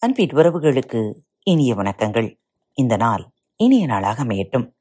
[0.00, 2.38] அன்பின் உறவுகளுக்கு இனிய வணக்கங்கள்.
[2.72, 4.74] இந்த நாள் இனிய நாளாக அமையட்டும்.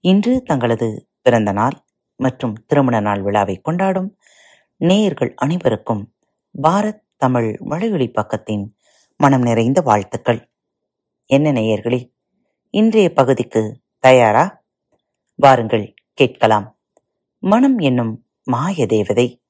[0.00, 1.84] இன்று தங்களது பிறந்த நாள்
[2.16, 4.18] மற்றும் திருமண நாள் விழாவை கொண்டாடும்
[4.76, 6.14] நேயர்கள் அனைவருக்கும்
[6.62, 8.68] பாரத் தமிழ் வலையொலி பக்கத்தின்
[9.16, 10.50] மனம் நிறைந்த வாழ்த்துக்கள்.
[11.26, 12.12] என்ன நேயர்களே
[12.70, 14.64] இன்றைய பகுதிக்கு தயாரா?
[15.34, 16.78] வாருங்கள் கேட்கலாம்.
[17.38, 19.42] மனம் என்னும் மாய தேவதை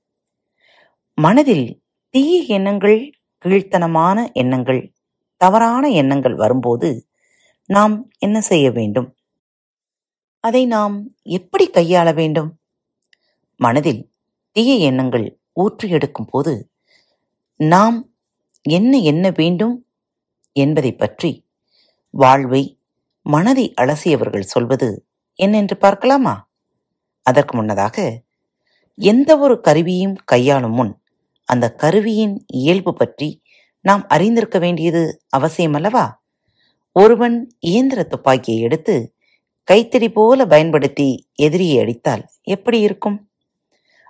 [1.15, 4.95] மனதில் தீய எண்ணங்கள் கீழ்த்தனமான எண்ணங்கள்
[5.37, 7.09] தவறான எண்ணங்கள் வரும்போது
[7.71, 9.09] நாம் என்ன செய்ய வேண்டும்?
[10.41, 12.51] அதை நாம் எப்படி கையாள வேண்டும்?
[13.61, 14.03] மனதில்
[14.53, 16.71] தீய எண்ணங்கள் ஊற்றி எடுக்கும் போது
[17.61, 17.99] நாம்
[18.63, 19.87] என்ன என்ன வேண்டும்
[20.53, 21.31] என்பதை பற்றி
[22.11, 22.63] வாழ்வை
[23.27, 26.35] மனதை அலசியவர்கள் சொல்வது என்னென்று பார்க்கலாமா?
[27.27, 28.25] அதற்கு முன்னதாக
[28.99, 30.93] எந்த ஒரு கருவியும் கையாளும் முன்
[31.49, 33.43] அந்த கருவியின் இயல்பு பற்றி
[33.81, 36.11] நாம் அறிந்திருக்க வேண்டியது அவசியமல்லவா?
[36.93, 39.15] ஒருவன் இயந்திர துப்பாக்கியை எடுத்து
[39.65, 43.29] கைத்தடி போல பயன்படுத்தி எதிரியை அடித்தால் எப்படி இருக்கும்?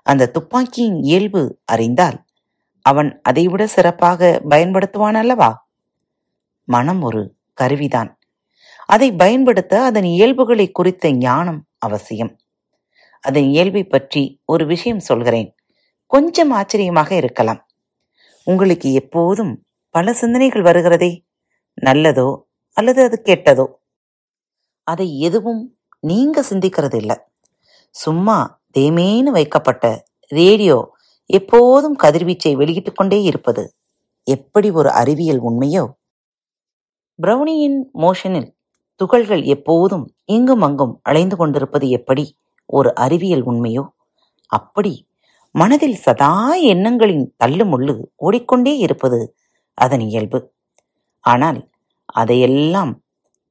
[0.02, 2.24] அந்த துப்பாக்கியின் இயல்பு அறிந்தால்
[2.82, 5.68] அவன் அதைவிட சிறப்பாக பயன்படுத்துவான் அல்லவா
[6.64, 8.10] மனம் ஒரு கருவிதான்.
[8.86, 12.38] அதை பயன்படுத்த அதன் இயல்புகளை குறித்த ஞானம் அவசியம்.
[13.20, 15.55] அதன் இயல்பை பற்றி ஒரு விஷயம் சொல்கிறேன்.
[16.06, 17.66] கொஞ்சம் ஆச்சரியமாக இருக்கலாம்.
[18.44, 21.26] உங்களுக்கு எப்போதும் பல சிந்தனைகள் வருகிறதே?
[21.80, 22.40] நல்லதோ?
[22.72, 23.66] அல்லது அது கெட்டதோ?
[24.82, 27.16] அதை எதுவும் நீங்க சிந்திக்கிறது இல்லை
[27.90, 30.92] சும்மா தேமேன்னு வைக்கப்பட்ட ரேடியோ
[31.26, 33.74] எப்போதும் கதிர்வீச்சை வெளியிட்டுக் கொண்டே இருப்பது
[34.24, 35.92] எப்படி ஒரு அறிவியல் உண்மையோ?
[37.22, 38.54] பிரவுனியின் மோஷனில்
[38.96, 43.88] துகள்கள் எப்போதும் இங்கும் அங்கும் அலைந்து கொண்டிருப்பது எப்படி ஒரு அறிவியல் உண்மையோ?
[44.46, 45.08] அப்படி
[45.56, 49.36] மனதில் சதா எண்ணங்களின் தள்ளுமுள்ளு ஓடிக்கொண்டே இருப்பது
[49.74, 50.54] அதன் இயல்பு.
[51.20, 51.70] ஆனால்
[52.04, 53.04] அதையெல்லாம்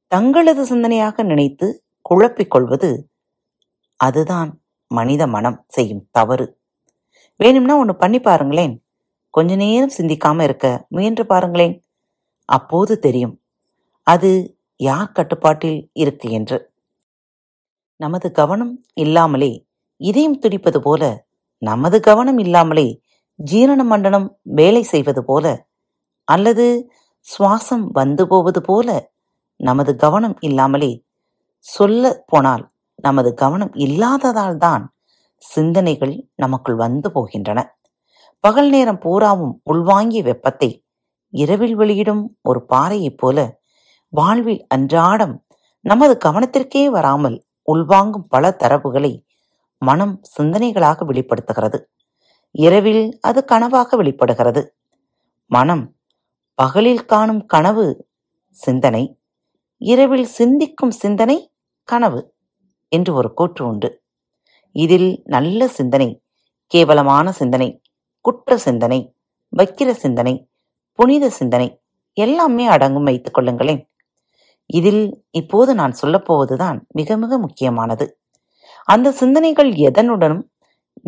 [0.06, 3.10] தங்களது சிந்தனையாக நினைத்து குழப்பிக் கொள்வது
[3.96, 6.46] அதுதான் மனித மனம் செய்யும் தவறு.
[7.36, 8.84] வேணும்னா ஒன்று பண்ணி பாருங்களேன்.
[9.30, 11.84] கொஞ்ச நேரம் சிந்திக்காம இருக்க முயன்று பாருங்களேன்.
[12.44, 13.34] அப்போது தெரியும்
[14.02, 14.30] அது
[14.76, 16.58] யார் கட்டுப்பாட்டில் இருக்கு என்று.
[18.00, 19.66] நமது கவனம் இல்லாமலே
[19.96, 21.02] இதயம் துடிப்பது போல
[21.58, 23.00] நமது கவனம் இல்லாமலே
[23.34, 25.66] ஜீரண மண்டலம் வேலை செய்வது போல
[26.24, 26.92] அல்லது
[27.38, 29.10] சுவாசம் வந்து போவது போல
[29.56, 31.04] நமது கவனம் இல்லாமலே
[31.60, 34.94] சொல்ல போனால் நமது கவனம் இல்லாததால் தான்
[35.38, 37.64] சிந்தனைகள் நமக்குள் வந்து போகின்றன.
[38.40, 40.84] பகல் நேரம் பூராவும் உள்வாங்கிய வெப்பத்தை
[41.28, 43.60] இரவில் வெளியிடும் ஒரு பாறையைப் போல
[44.08, 45.44] வாழ்வில் அன்றாடம்
[45.80, 49.25] நமது கவனத்திற்கே வராமல் உள்வாங்கும் பல தரப்புகளை
[49.78, 51.78] மனம் சிந்தனைகளாக வெளிப்படுத்துகிறது.
[52.50, 54.76] இரவில் அது கனவாக வெளிப்படுகிறது.
[55.50, 55.96] மனம்
[56.54, 58.08] பகலில் காணும் கனவு
[58.50, 59.20] சிந்தனை
[59.78, 62.34] இரவில் சிந்திக்கும் சிந்தனை கனவு
[62.88, 64.02] என்று ஒரு கூற்று உண்டு.
[64.72, 66.22] இதில் நல்ல சிந்தனை
[66.66, 67.82] கேவலமான சிந்தனை
[68.20, 69.14] குற்ற சிந்தனை
[69.48, 70.50] வக்கிர சிந்தனை
[70.92, 71.82] புனித சிந்தனை
[72.12, 73.82] எல்லாமே அடங்கும் வைத்துக் கொள்ளுங்களேன்.
[74.66, 78.20] இதில் இப்போது நான் சொல்லப்போவதுதான் மிக மிக முக்கியமானது.
[78.88, 80.44] அந்த சிந்தனைகள் எதனுடனும்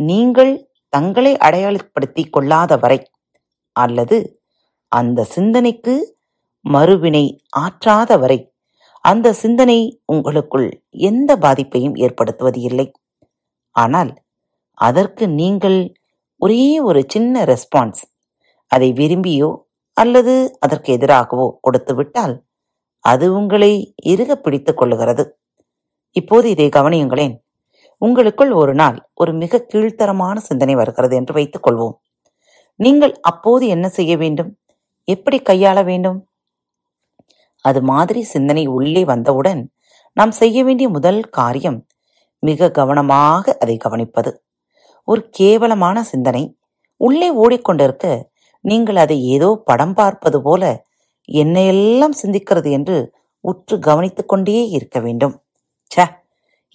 [0.08, 0.52] நீங்கள்
[0.92, 2.98] தங்களை அடையாளப்படுத்திக் கொள்ளாத வரை
[3.76, 4.18] அல்லது
[4.92, 5.94] அந்த சிந்தனைக்கு
[6.64, 7.24] மறுவினை
[7.64, 8.38] ஆற்றாத வரை
[9.04, 9.78] அந்த சிந்தனை
[10.12, 10.68] உங்களுக்குள்
[11.08, 12.86] எந்த பாதிப்பையும் ஏற்படுத்துவது இல்லை.
[13.76, 14.10] ஆனால்
[14.78, 15.78] அதற்கு நீங்கள்
[16.42, 18.02] ஒரே ஒரு சின்ன ரெஸ்பான்ஸ்
[18.72, 19.50] அதை விரும்பியோ
[19.96, 20.34] அல்லது
[20.64, 22.34] அதற்கு எதிராகவோ கொடுத்து விட்டால்
[23.04, 23.72] அது உங்களை
[24.12, 25.24] இறுக பிடித்துக் கொள்ளுகிறது.
[26.16, 27.34] இப்போது இதை கவனியுங்களேன்.
[28.02, 31.96] உங்களுக்குள் ஒரு நாள் ஒரு மிக கீழ்த்தரமான சிந்தனை வருகிறது என்று வைத்துக் கொள்வோம்.
[32.80, 34.50] நீங்கள் அப்போது என்ன செய்ய வேண்டும்?
[35.08, 36.18] எப்படி கையாள வேண்டும்?
[37.64, 39.62] அது மாதிரி சிந்தனை உள்ளே வந்தவுடன்
[40.16, 41.78] நாம் செய்ய வேண்டிய முதல் காரியம்
[42.42, 44.30] மிக கவனமாக அதை கவனிப்பது.
[45.08, 46.42] ஒரு கேவலமான சிந்தனை.
[47.00, 48.06] உள்ளே ஓடிக்கொண்டிருக்க
[48.64, 50.62] நீங்கள் அதை ஏதோ படம் பார்ப்பது போல
[51.28, 52.96] என்னையெல்லாம் சிந்திக்கிறது என்று
[53.44, 55.34] உற்று கவனித்துக் கொண்டே இருக்க வேண்டும்.
[55.90, 55.96] ச்ச!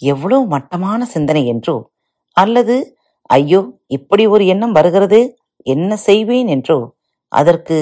[0.02, 1.76] எவ்வளவு மட்டமான சிந்தனை என்றோ
[2.38, 2.76] அல்லது
[3.30, 5.20] ஐயோ இப்படி ஒரு எண்ணம் வருகிறது
[5.68, 6.78] என்ன செய்வேன் என்றோ
[7.32, 7.78] அதற்கு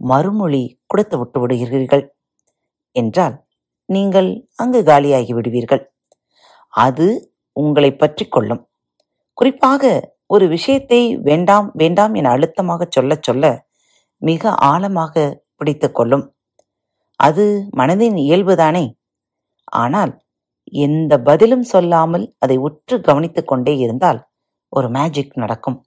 [0.00, 2.04] மறுமொழி கொடுத்து விட்டு விடுகிறீர்கள்
[2.96, 3.36] என்றால்
[3.88, 5.82] நீங்கள் அங்கு காலியாகி விடுவீர்கள்.
[6.74, 7.06] அது
[7.56, 8.62] உங்களை பற்றி கொள்ளும்.
[9.38, 9.82] குறிப்பாக
[10.26, 13.44] ஒரு விஷயத்தை வேண்டாம் வேண்டாம் என அழுத்தமாக சொல்ல சொல்ல
[14.22, 15.14] மிக ஆழமாக
[15.56, 16.24] பிடித்து கொள்ளும்.
[17.20, 17.44] அது
[17.78, 18.84] மனதின் இயல்புதானே.
[19.82, 20.12] ஆனால்
[20.70, 24.28] எந்த பதிலும் சொல்லாமல் அதை உற்று கவனித்துக் கொண்டே இருந்தால்
[24.68, 25.84] ஒரு மேஜிக் நடக்கும்.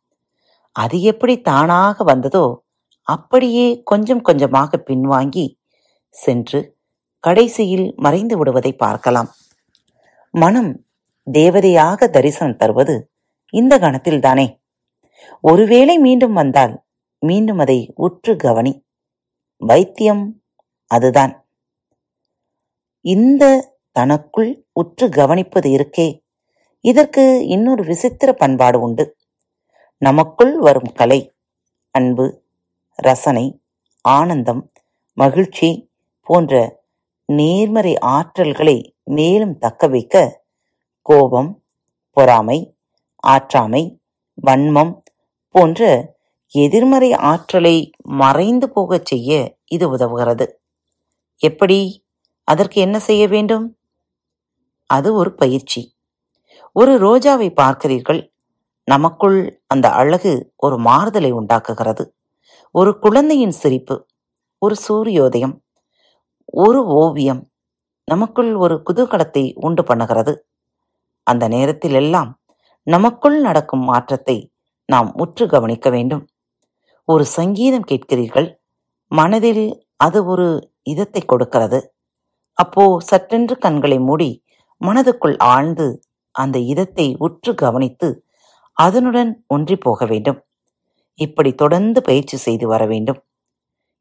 [0.71, 2.65] அது எப்படி தானாக வந்ததோ
[3.01, 5.55] அப்படியே கொஞ்சம் கொஞ்சமாக பின்வாங்கி
[6.09, 6.77] சென்று
[7.19, 9.29] கடைசியில் மறைந்து விடுவதை பார்க்கலாம்.
[10.29, 10.85] மனம்
[11.31, 13.11] தேவதையாக தரிசனம் தருவது
[13.49, 14.61] இந்த கணத்தில் தானே.
[15.41, 16.83] ஒருவேளை மீண்டும் வந்தால்
[17.19, 18.85] மீண்டும் அதை உற்று கவனி.
[19.57, 20.43] வைத்தியம்
[20.87, 21.45] அதுதான்.
[23.01, 26.07] இந்த தனக்குள் உற்று கவனிப்பது இருக்கே.
[26.85, 29.05] இதற்கு இன்னொரு விசித்திர பண்பாடு உண்டு.
[29.97, 31.19] நமக்குள் வரும் கலை
[31.91, 32.25] அன்பு
[32.95, 33.45] ரசனை
[34.01, 34.71] ஆனந்தம்
[35.13, 35.69] மகிழ்ச்சி
[36.21, 36.81] போன்ற
[37.25, 40.43] நேர்மறை ஆற்றல்களை மேலும் தக்க வைக்க
[41.01, 41.63] கோபம்
[42.09, 42.75] பொறாமை
[43.27, 43.83] ஆற்றாமை
[44.47, 44.93] வன்மம்
[45.49, 45.81] போன்ற
[46.47, 50.45] எதிர்மறை ஆற்றலை மறைந்து போகச் செய்ய இது உதவுகிறது.
[51.37, 51.79] எப்படி?
[52.43, 53.77] அதற்கு என்ன செய்ய வேண்டும்?
[54.93, 55.81] அது ஒரு பயிற்சி.
[56.75, 58.21] ஒரு ரோஜாவை பார்க்கிறீர்கள்
[58.87, 62.03] நமக்குள் அந்த அழகு ஒரு மாறுதலை உண்டாக்குகிறது.
[62.75, 63.95] ஒரு குழந்தையின் சிரிப்பு
[64.61, 65.55] ஒரு சூரியோதயம்
[66.53, 67.41] ஒரு ஓவியம்
[68.07, 70.33] நமக்குள் ஒரு குதூகலத்தை உண்டு பண்ணுகிறது.
[71.27, 72.31] அந்த நேரத்தில் எல்லாம்
[72.87, 74.37] நமக்குள் நடக்கும் மாற்றத்தை
[74.89, 76.23] நாம் உற்று கவனிக்க வேண்டும்.
[77.07, 78.49] ஒரு சங்கீதம் கேட்கிறீர்கள்
[79.11, 79.65] மனதில்
[79.97, 80.47] அது ஒரு
[80.83, 81.79] இதத்தை கொடுக்கிறது.
[82.57, 84.29] அப்போ சற்றென்று கண்களை மூடி
[84.85, 85.99] மனதுக்குள் ஆழ்ந்து
[86.31, 88.25] அந்த இதத்தை உற்று கவனித்து
[88.71, 90.45] அதனுடன் ஒன்றி போக வேண்டும்.
[91.13, 93.25] இப்படி தொடர்ந்து பயிற்சி செய்து வர வேண்டும்.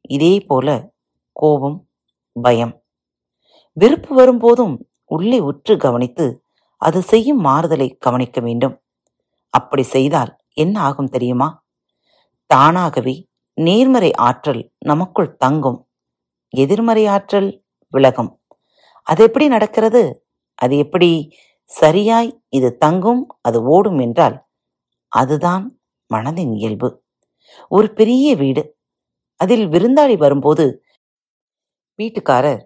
[0.09, 0.93] இதே போல
[1.33, 1.89] கோபம்
[2.33, 2.83] பயம்
[3.73, 6.45] வெறுப்பு வரும்போதும் உள்ளே உற்று கவனித்து
[6.77, 8.83] அது செய்யும் மாறுதலை கவனிக்க வேண்டும்.
[9.49, 11.65] அப்படி செய்தால் என்ன ஆகும் தெரியுமா?
[12.47, 15.89] தானாகவே நேர்மறை ஆற்றல் நமக்குள் தங்கும்.
[16.49, 18.41] எதிர்மறை ஆற்றல் விலகும்.
[19.03, 20.22] அது எப்படி நடக்கிறது?
[20.63, 21.11] அது எப்படி?
[21.71, 24.37] சரியாய் இது தங்கும் அது ஓடும் என்றால்
[25.13, 25.65] அதுதான்
[26.11, 26.89] மனதின் இயல்பு.
[27.69, 28.63] ஒரு பெரிய வீடு.
[29.41, 30.65] அதில் விருந்தாளி வரும்போது
[31.99, 32.63] வீட்டுக்காரர்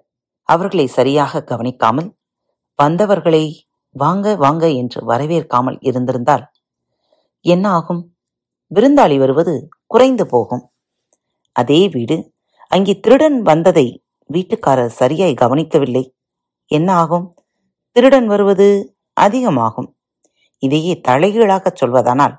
[0.49, 2.11] அவர்களை சரியாக கவனிக்காமல்
[2.79, 3.45] வந்தவர்களை
[3.97, 6.45] வாங்க வாங்க என்று வரவேற்காமல் இருந்திருந்தால்
[7.45, 8.03] என்ன ஆகும்?
[8.71, 9.55] விருந்தாளி வருவது
[9.87, 10.65] குறைந்து போகும்.
[11.57, 12.17] அதே வீடு.
[12.71, 13.87] அங்கே திருடன் வந்ததை
[14.31, 16.05] வீட்டுக்காரர் சரியாய் கவனிக்கவில்லை.
[16.71, 17.27] என்ன ஆகும்?
[17.97, 19.97] திருடன் வருவது அதிகமாகும்.
[20.59, 22.37] இதையே தலைகீழாகச் சொல்வதானால்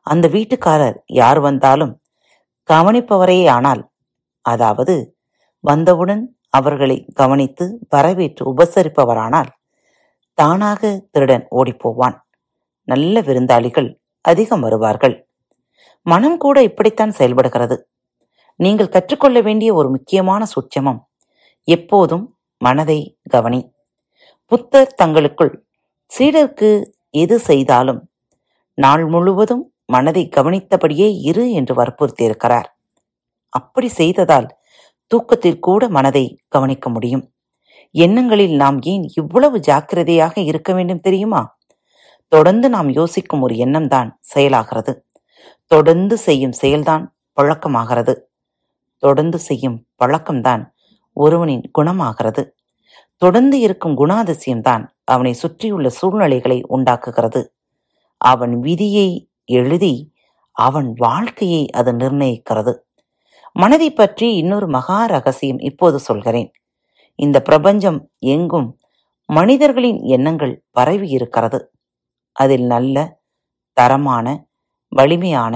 [0.00, 2.02] அந்த வீட்டுக்காரர் யார் வந்தாலும்
[2.68, 3.90] கவனிப்பவரே ஆனால்
[4.40, 5.16] அதாவது
[5.60, 9.50] வந்தவுடன் அவர்களை கவனித்து வரவேற்று உபசரிப்பவரானால்
[10.34, 12.16] தானாக திருடன் ஓடிப்போவான்.
[12.84, 15.28] நல்ல விருந்தாளிகள் அதிகம் வருவார்கள்.
[16.02, 17.86] மனம் கூட இப்படித்தான் செயல்படுகிறது.
[18.56, 21.00] நீங்கள் கற்றுக்கொள்ள வேண்டிய ஒரு முக்கியமான சூட்சமம்
[21.64, 23.71] எப்போதும் மனதை கவனி
[24.52, 25.64] புத்தர் தங்களுக்குள்
[26.18, 28.10] சீடருக்கு எது செய்தாலும்
[28.74, 32.64] நாள் முழுவதும் மனதை கவனித்தபடியே இரு என்று வற்புறுத்தியிருக்கிறார்.
[33.48, 34.48] அப்படி செய்ததால்
[35.06, 37.32] தூக்கத்தில் கூட மனதை கவனிக்க முடியும்.
[37.90, 41.58] எண்ணங்களில் நாம் ஏன் இவ்வளவு ஜாக்கிரதையாக இருக்க வேண்டும் தெரியுமா?
[42.28, 45.04] தொடர்ந்து நாம் யோசிக்கும் ஒரு எண்ணம்தான் செயலாகிறது.
[45.66, 47.06] தொடர்ந்து செய்யும் செயல்தான்
[47.40, 48.14] பழக்கமாகிறது.
[48.98, 50.64] தொடர்ந்து செய்யும் பழக்கம்தான்
[51.12, 52.56] ஒருவனின் குணமாகிறது.
[53.22, 57.42] தொடர்ந்து இருக்கும் குணாதிசயம்தான் அவனை சுற்றியுள்ள சூழ்நிலைகளை உண்டாக்குகிறது.
[58.16, 59.08] அவன் விதியை
[59.44, 59.94] எழுதி
[60.50, 62.72] அவன் வாழ்க்கையை அது நிர்ணயிக்கிறது.
[63.52, 66.50] மனதை பற்றி இன்னொரு மகா ரகசியம் இப்போது சொல்கிறேன்.
[67.14, 68.68] இந்த பிரபஞ்சம் எங்கும்
[69.28, 71.70] மனிதர்களின் எண்ணங்கள் பரவி இருக்கிறது.
[72.32, 72.96] அதில் நல்ல
[73.76, 74.26] தரமான
[74.88, 75.54] வலிமையான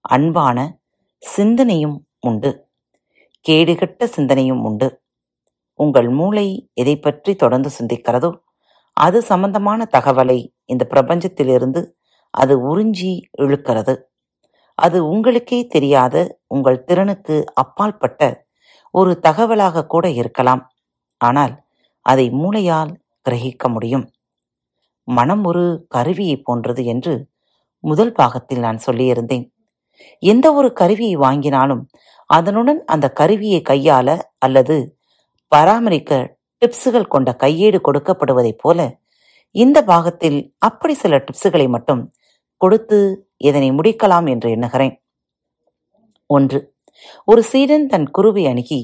[0.00, 0.58] அன்பான
[1.18, 2.50] சிந்தனையும் உண்டு.
[3.48, 4.88] கேடுகட்ட சிந்தனையும் உண்டு.
[5.74, 8.30] உங்கள் மூளை எதை பற்றி தொடர்ந்து சிந்திக்கிறதோ
[8.96, 11.80] அது சம்பந்தமான தகவலை இந்த பிரபஞ்சத்திலிருந்து
[12.30, 13.94] அது உறிஞ்சி இழுக்கிறது.
[14.74, 16.14] அது உங்களுக்கே தெரியாத
[16.46, 18.20] உங்கள் திறனுக்கு அப்பாற்பட்ட
[18.90, 20.62] ஒரு தகவலாக கூட இருக்கலாம்.
[21.20, 21.54] ஆனால்
[22.06, 22.92] அதை மூளையால்
[23.26, 24.06] கிரகிக்க முடியும்.
[25.04, 27.14] மனம் ஒரு கருவியை போன்றது என்று
[27.80, 29.44] முதல் பாகத்தில் நான் சொல்லியிருந்தேன்.
[30.22, 31.82] எந்த ஒரு கருவியை வாங்கினாலும்
[32.30, 34.76] அதனுடன் அந்த கருவியை கையாள அல்லது
[35.54, 38.98] பராமரிக்க டிப்ஸுகள் கொண்ட கையேடு கொடுக்கப்படுவதைப் போல
[39.50, 42.12] இந்த பாகத்தில் அப்படி சில டிப்ஸுகளை மட்டும்
[42.56, 44.94] கொடுத்து இதனை முடிக்கலாம் என்று எண்ணுகிறேன்.
[46.26, 46.74] ஒன்று
[47.24, 48.80] ஒரு சீடன் தன் குருவை அணுகி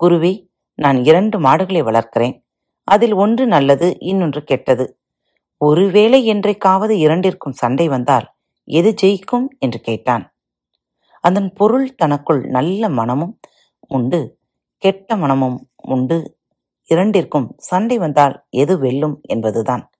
[0.00, 0.32] குருவே
[0.74, 2.36] நான் இரண்டு மாடுகளை வளர்க்கிறேன்.
[2.84, 4.98] அதில் ஒன்று நல்லது இன்னொன்று கெட்டது.
[5.60, 8.26] ஒருவேளை என்றைக்காவது இரண்டிற்கும் சண்டை வந்தால்
[8.64, 9.46] எது ஜெயிக்கும்?
[9.58, 10.24] என்று கேட்டான்.
[11.24, 13.34] அதன் பொருள் தனக்குள் நல்ல மனமும்
[13.88, 14.20] உண்டு
[14.82, 16.38] கெட்ட மனமும் உண்டு.
[16.88, 19.90] இரண்டிற்கும் சண்டை வந்தால் எது வெல்லும் என்பதுதான்.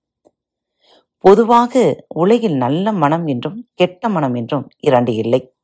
[1.17, 5.55] பொதுவாக உலகில் நல்ல மனம் என்றும் கெட்ட மனம் என்றும் இரண்டு இல்லை.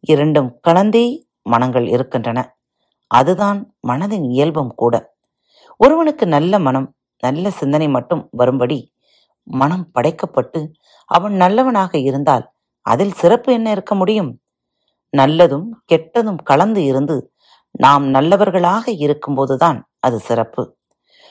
[0.00, 2.58] இரண்டும் கலந்தே மனங்கள் இருக்கின்றன.
[3.06, 5.16] அதுதான் மனதின் இயல்பும் கூட.
[5.76, 8.92] ஒருவனுக்கு நல்ல மனம் நல்ல சிந்தனை மட்டும் வரும்படி
[9.42, 10.70] மனம் படைக்கப்பட்டு
[11.06, 14.40] அவன் நல்லவனாக இருந்தால் அதில் சிறப்பு என்ன இருக்க முடியும்?
[15.16, 17.33] நல்லதும் கெட்டதும் கலந்து இருந்து
[17.74, 20.62] நாம் நல்லவர்களாக இருக்கும்போதுதான் அது சிறப்பு.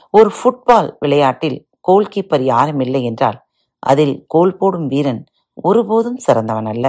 [0.09, 3.37] ஒரு ஃபுட்பால் விளையாட்டில் கோல் கீப்பர் யாரும் இல்லை என்றால்
[3.79, 5.23] அதில் கோல் போடும் வீரன்
[5.53, 6.85] ஒருபோதும் சிறந்தவன் அல்ல.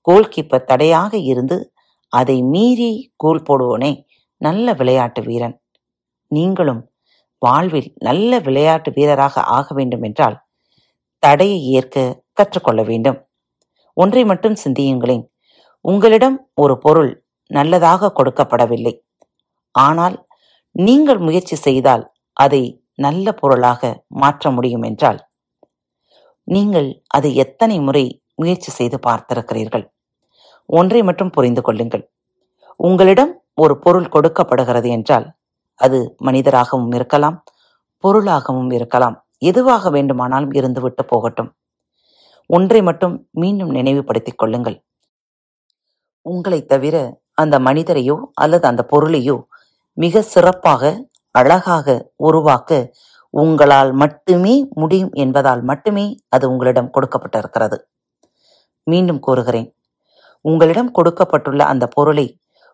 [0.00, 1.72] கோல் கீப்பர் தடையாக இருந்து
[2.12, 3.92] அதை மீறி கோல் போடுவோனே
[4.36, 5.56] நல்ல விளையாட்டு வீரன்.
[6.26, 6.82] நீங்களும்
[7.38, 10.36] வாழ்வில் நல்ல விளையாட்டு வீரராக ஆக வேண்டும் என்றால்
[11.22, 13.18] தடையை ஏற்க கற்றுக்கொள்ள வேண்டும்.
[13.96, 15.24] ஒன்றை மட்டும் சிந்தியுங்களேன்.
[15.84, 18.98] உங்களிடம் ஒரு பொருள் நல்லதாக கொடுக்கப்படவில்லை.
[19.70, 20.26] ஆனால்
[20.70, 25.28] நீங்கள் முயற்சி செய்தால் அதை நல்ல பொருளாக மாற்ற முடியும் என்றால்
[26.44, 29.90] நீங்கள் அதை எத்தனை முறை முயற்சி செய்து பார்த்திருக்கிறீர்கள்?
[30.66, 32.12] ஒன்றை மட்டும் புரிந்து கொள்ளுங்கள்.
[32.76, 35.34] உங்களிடம் ஒரு பொருள் கொடுக்கப்படுகிறது என்றால்
[35.74, 37.44] அது மனிதராகவும் இருக்கலாம்
[37.98, 41.56] பொருளாகவும் இருக்கலாம் எதுவாக வேண்டுமானாலும் இருந்துவிட்டு போகட்டும்.
[42.46, 44.84] ஒன்றை மட்டும் மீண்டும் நினைவுபடுத்திக் கொள்ளுங்கள்.
[46.20, 49.36] உங்களைத் தவிர அந்த மனிதரையோ அல்லது அந்த பொருளையோ
[49.96, 50.82] மிக சிறப்பாக
[51.34, 51.86] அழகாக
[52.28, 52.72] உருவாக்க
[53.34, 57.78] உங்களால் மட்டுமே முடியும் என்பதால் மட்டுமே அது உங்களிடம் கொடுக்கப்பட்டிருக்கிறது.
[58.86, 59.68] மீண்டும் கூறுகிறேன்.
[60.44, 62.26] உங்களிடம் கொடுக்கப்பட்டுள்ள அந்த பொருளை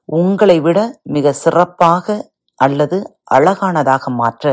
[0.09, 2.17] உங்களை விட மிக சிறப்பாக
[2.61, 2.99] அல்லது
[3.31, 4.53] அழகானதாக மாற்ற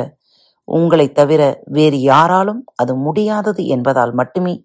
[0.67, 4.55] உங்களை தவிர வேறு யாராலும் அது முடியாதது என்பதால் மட்டுமே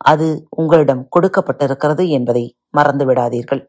[0.00, 0.26] அது
[0.56, 3.62] உங்களிடம் கொடுக்கப்பட்டிருக்கிறது என்பதை மறந்து விடாதீர்கள்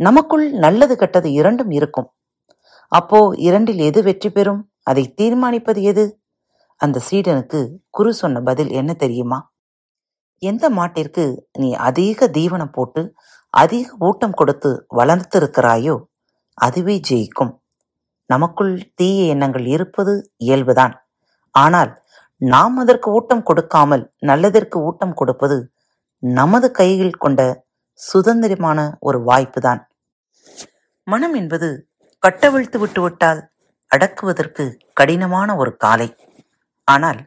[0.00, 2.08] நமக்குள் நல்லது கெட்டது இரண்டும் இருக்கும்.
[2.92, 4.62] அப்போ இரண்டில் எது வெற்றி பெறும்?
[4.82, 6.04] அதை தீர்மானிப்பது எது?
[6.80, 7.60] அந்த சீடனுக்கு
[7.90, 9.38] குரு சொன்ன பதில் என்ன தெரியுமா?
[10.42, 11.24] எந்த மாட்டிற்கு
[11.58, 13.02] நீ அதிக தீவனம் போட்டு
[13.54, 15.94] அதிக ஊட்டம் கொடுத்து வளர்த்திருக்கிறாயோ
[16.58, 17.52] அதுவே ஜெயிக்கும்.
[18.30, 20.14] நமக்குள் தீய எண்ணங்கள் இருப்பது
[20.46, 20.94] இயல்புதான்.
[21.54, 21.90] ஆனால்
[22.40, 25.56] நாம் அதற்கு ஊட்டம் கொடுக்காமல் நல்லதற்கு ஊட்டம் கொடுப்பது
[26.22, 27.40] நமது கையில் கொண்ட
[27.98, 29.80] சுதந்திரமான ஒரு வாய்ப்புதான்.
[31.02, 31.68] மனம் என்பது
[32.22, 33.40] கட்டவிழ்த்து விட்டுவிட்டால்
[33.90, 36.08] அடக்குவதற்கு கடினமான ஒரு காலை.
[36.84, 37.20] ஆனால்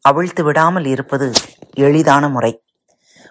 [0.00, 1.32] அவிழ்த்து விடாமல் இருப்பது
[1.74, 2.52] எளிதான முறை.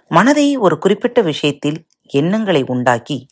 [0.08, 3.28] மனதை ஒரு குறிப்பிட்ட விஷயத்தில் எண்ணங்களை உண்டாக்கி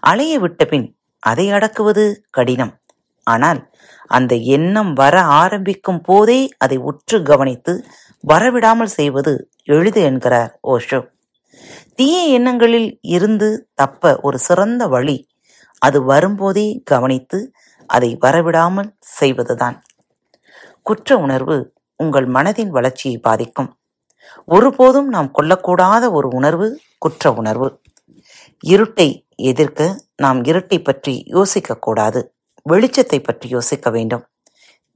[0.00, 0.86] அலைய விட்ட பின்
[1.18, 2.74] அதை அடக்குவது கடினம்.
[3.26, 3.60] ஆனால்
[4.06, 7.84] அந்த எண்ணம் வர ஆரம்பிக்கும் போதே அதை உற்று கவனித்து
[8.28, 9.32] வரவிடாமல் செய்வது
[9.64, 11.00] எளிது என்கிறார் ஓஷோ.
[11.94, 15.16] தீய எண்ணங்களில் இருந்து தப்ப ஒரு சிறந்த வழி.
[15.78, 17.38] அது வரும்போதே கவனித்து
[17.86, 19.82] அதை வரவிடாமல் செய்வதுதான்.
[20.82, 21.56] குற்ற உணர்வு
[21.96, 23.70] உங்கள் மனதின் வளர்ச்சியை பாதிக்கும்.
[24.44, 27.68] ஒருபோதும் நாம் கொள்ளக்கூடாத ஒரு உணர்வு குற்ற உணர்வு.
[28.64, 32.20] இருட்டை எதிர்க்க நாம் இருட்டை பற்றி யோசிக்கக்கூடாது
[32.70, 34.24] வெளிச்சத்தை பற்றி யோசிக்க வேண்டும்.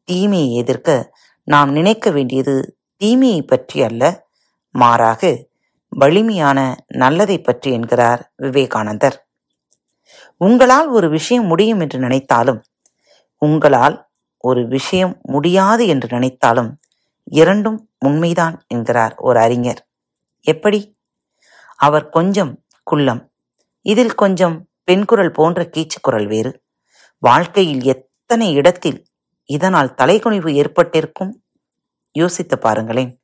[0.04, 1.12] தீமையை எதிர்க்க
[1.48, 2.54] நாம் நினைக்க வேண்டியது
[2.96, 4.26] தீமையை பற்றி அல்ல
[4.74, 5.47] மாறாக
[5.88, 9.28] வலிமையான நல்லதை பற்றி என்கிறார் விவேகானந்தர்.
[10.36, 12.62] உங்களால் ஒரு விஷயம் முடியும் என்று நினைத்தாலும்
[13.36, 16.80] உங்களால் ஒரு விஷயம் முடியாது என்று நினைத்தாலும்
[17.24, 19.88] இரண்டும் உண்மைதான் என்கிறார் ஒரு அறிஞர்.
[20.40, 20.98] எப்படி?
[21.76, 23.32] அவர் கொஞ்சம் குள்ளம்.
[23.82, 26.62] இதில் கொஞ்சம் பெண்குரல் போன்ற கீச்சுக்குரல் வேறு.
[27.18, 29.06] வாழ்க்கையில் எத்தனை இடத்தில்
[29.44, 31.44] இதனால் தலைகுனிவு ஏற்பட்டிருக்கும்?
[32.12, 33.22] யோசித்து பாருங்களேன்.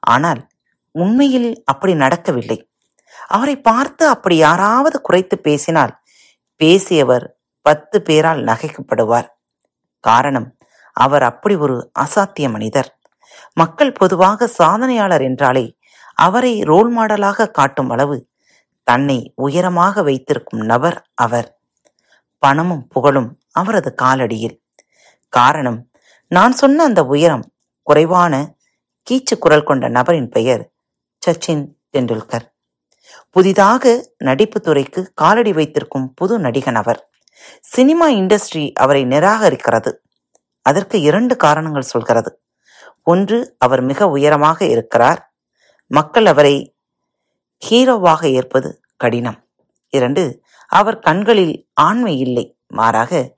[0.00, 0.46] ஆனால்
[0.92, 2.70] உண்மையில் அப்படி நடக்கவில்லை.
[3.26, 6.02] அவரை பார்த்து அப்படி யாராவது குறைத்து பேசினால்
[6.56, 9.28] பேசியவர் பத்து பேரால் நகைக்கப்படுவார்.
[10.00, 10.58] காரணம்
[10.92, 12.98] அவர் அப்படி ஒரு அசாத்திய மனிதர்.
[13.52, 15.78] மக்கள் பொதுவாக சாதனையாளர் என்றாலே
[16.14, 18.28] அவரை ரோல் மாடலாக காட்டும் அளவு
[18.82, 21.60] தன்னை உயரமாக வைத்திருக்கும் நபர் அவர்.
[22.38, 24.60] பணமும் புகழும் அவரது காலடியில்.
[25.28, 25.90] காரணம்
[26.28, 28.54] நான் சொன்ன அந்த உயரம் குறைவான
[29.10, 30.71] கீச்சு குரல் கொண்ட நபரின் பெயர்
[31.26, 32.54] சச்சின் டெண்டுல்கர்.
[33.30, 37.10] புதிதாக நடிப்பு துறைக்கு காலடி வைத்திருக்கும் புது நடிகன் அவர்.
[37.60, 39.92] சினிமா இண்டஸ்ட்ரி அவரை நிராகரிக்கிறது.
[40.62, 42.42] அதற்கு இரண்டு காரணங்கள் சொல்கிறது.
[43.02, 45.34] ஒன்று அவர் மிக உயரமாக இருக்கிறார்.
[45.86, 46.76] மக்கள் அவரை
[47.68, 49.48] ஹீரோவாக ஏற்பது கடினம்.
[49.88, 52.58] இரண்டு அவர் கண்களில் ஆண்மை இல்லை.
[52.66, 53.36] மாறாக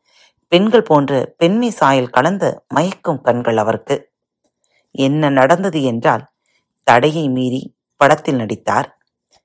[0.48, 4.12] பெண்கள் போன்ற பெண்மை சாயல் கலந்த மயக்கும் கண்கள் அவருக்கு.
[4.90, 6.33] என்ன நடந்தது என்றால்
[6.84, 7.62] தடையை மீறி
[7.96, 8.88] படத்தில் நடித்தார்.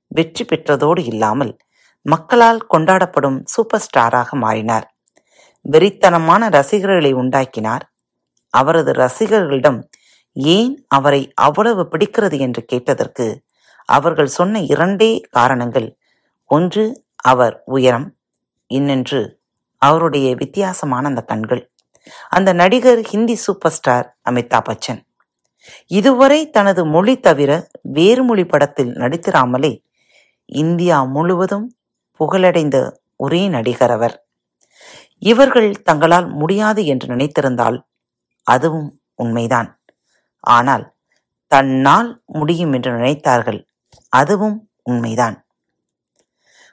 [0.08, 1.58] வெற்றி பெற்றதோடு இல்லாமல்
[2.06, 4.96] மக்களால் கொண்டாடப்படும் சூப்பர் ஸ்டாராக மாறினார்.
[5.66, 7.84] வெறித்தனமான ரசிகர்களை உண்டாக்கினார்.
[8.54, 9.80] அவரது ரசிகர்களிடம்
[10.34, 13.44] ஏன் அவரை அவ்வளவு பிடிக்கிறது என்று கேட்டதற்கு
[13.90, 15.98] அவர்கள் சொன்ன இரண்டே காரணங்கள்.
[16.46, 16.84] ஒன்று
[17.24, 18.08] அவர் உயரம்
[18.68, 19.22] இன்னென்று
[19.82, 21.72] அவருடைய வித்தியாசமான அந்த கண்கள்.
[22.30, 25.02] அந்த நடிகர் ஹிந்தி சூப்பர் ஸ்டார் அமிதாப் பச்சன்.
[25.88, 29.86] இதுவரை தனது மொழி தவிர வேறு மொழி படத்தில் நடித்திராமலே
[30.46, 31.76] இந்தியா முழுவதும்
[32.20, 34.26] புகழடைந்த ஒரே நடிகர் அவர்.
[35.20, 37.82] இவர்கள் தங்களால் முடியாது என்று நினைத்திருந்தால்
[38.44, 39.82] அதுவும் உண்மைதான்.
[40.40, 40.96] ஆனால்
[41.48, 43.66] தன்னால் முடியும் என்று நினைத்தார்கள்
[44.10, 45.46] அதுவும் உண்மைதான்.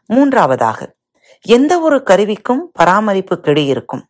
[0.07, 0.97] மூன்றாவதாக
[1.41, 4.09] எந்த ஒரு கருவிக்கும் பராமரிப்பு கெடு இருக்கும்.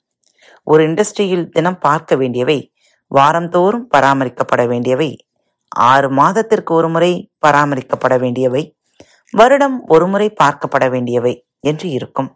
[0.62, 2.72] ஒரு இண்டஸ்ட்ரியில் தினம் பார்க்க வேண்டியவை
[3.16, 5.10] வாரந்தோறும் பராமரிக்கப்பட வேண்டியவை.
[5.76, 7.12] ஆறு மாதத்திற்கு ஒரு முறை
[7.46, 8.62] பராமரிக்கப்பட வேண்டியவை.
[9.32, 12.30] வருடம் ஒருமுறை பார்க்கப்பட வேண்டியவை என்று இருக்கும்.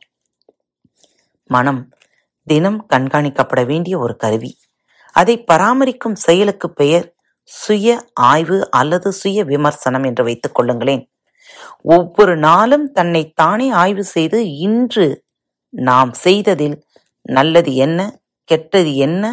[1.50, 1.82] மனம்
[2.46, 4.50] தினம் கண்காணிக்கப்பட வேண்டிய ஒரு கருவி.
[5.14, 7.06] அதை பராமரிக்கும் செயலுக்கு பெயர்
[7.50, 11.04] சுய ஆய்வு அல்லது சுய விமர்சனம் என்று வைத்துக் கொள்ளுங்களேன்.
[11.94, 15.06] ஒவ்வொரு நாளும் தன்னை தானே ஆய்வு செய்து இன்று
[15.72, 16.76] நாம் செய்ததில்
[17.28, 18.00] நல்லது என்ன
[18.49, 19.25] கெட்டது என்ன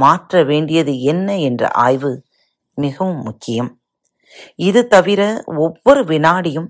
[0.00, 2.12] மாற்ற வேண்டியது என்ன என்ற ஆய்வு
[2.78, 3.70] மிகவும் முக்கியம்.
[4.54, 5.20] இது தவிர
[5.56, 6.68] ஒவ்வொரு வினாடியும்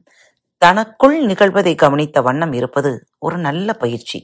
[0.63, 4.19] தனக்குள் நிகழ்வதை கவனித்த வண்ணம் இருப்பது ஒரு நல்ல பயிற்சி.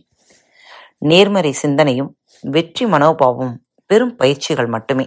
[0.99, 2.11] நேர்மறை சிந்தனையும்
[2.41, 3.57] வெற்றி மனோபாவமும்
[3.91, 5.07] பெரும் பயிற்சிகள் மட்டுமே.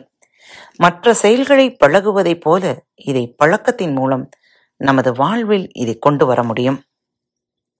[0.75, 2.63] மற்ற செயல்களை பழகுவதைப் போல
[3.05, 4.25] இதை பழக்கத்தின் மூலம்
[4.81, 6.79] நமது வாழ்வில் இதை கொண்டு வர முடியும்.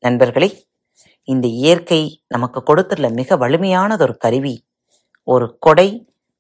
[0.04, 0.50] நண்பர்களே
[1.28, 4.56] இந்த இயற்கை நமக்கு கொடுத்துள்ள மிக வலிமையானதொரு கருவி
[5.28, 5.90] ஒரு கொடை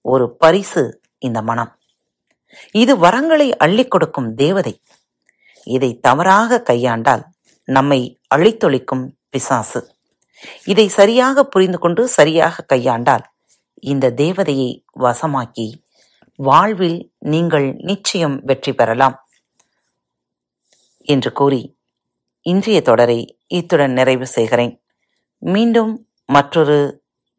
[0.02, 1.80] ஒரு பரிசு இந்த மனம்.
[2.72, 4.82] இது வரங்களை அள்ளிக் கொடுக்கும் தேவதை.
[5.64, 7.24] இதை தவறாக கையாண்டால்
[7.64, 9.96] நம்மை அழித்தொழிக்கும் பிசாசு.
[10.66, 13.24] இதை சரியாக புரிந்து கொண்டு சரியாக கையாண்டால்
[13.74, 15.74] இந்த தேவதையை வசமாக்கி
[16.36, 19.26] வாழ்வில் நீங்கள் நிச்சயம் வெற்றி பெறலாம்
[21.02, 21.78] என்று கூறி
[22.42, 24.84] இன்றைய தொடரை இத்துடன் நிறைவு செய்கிறேன்.
[25.38, 26.99] மீண்டும் மற்றொரு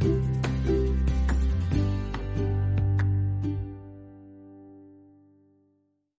[0.00, 0.43] うん。